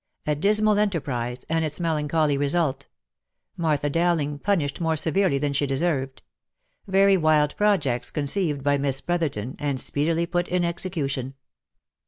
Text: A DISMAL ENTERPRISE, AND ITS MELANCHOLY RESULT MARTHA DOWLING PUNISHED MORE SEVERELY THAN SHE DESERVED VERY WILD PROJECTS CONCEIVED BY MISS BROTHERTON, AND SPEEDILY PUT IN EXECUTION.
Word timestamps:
A 0.25 0.33
DISMAL 0.33 0.79
ENTERPRISE, 0.79 1.45
AND 1.47 1.63
ITS 1.63 1.79
MELANCHOLY 1.79 2.35
RESULT 2.35 2.87
MARTHA 3.55 3.91
DOWLING 3.91 4.39
PUNISHED 4.39 4.81
MORE 4.81 4.95
SEVERELY 4.95 5.37
THAN 5.37 5.53
SHE 5.53 5.67
DESERVED 5.67 6.23
VERY 6.87 7.17
WILD 7.17 7.55
PROJECTS 7.55 8.09
CONCEIVED 8.09 8.63
BY 8.63 8.79
MISS 8.79 9.01
BROTHERTON, 9.01 9.57
AND 9.59 9.79
SPEEDILY 9.79 10.25
PUT 10.25 10.47
IN 10.47 10.63
EXECUTION. 10.65 11.35